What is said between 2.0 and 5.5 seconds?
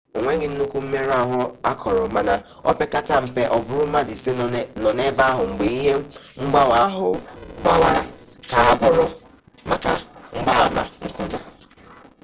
mana o pekata mpe ọ bụrụ mmadụ ise nọ n'ebe ahụ